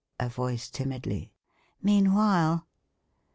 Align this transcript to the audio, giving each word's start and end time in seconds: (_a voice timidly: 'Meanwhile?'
(_a 0.19 0.27
voice 0.27 0.67
timidly: 0.67 1.31
'Meanwhile?' 1.83 2.65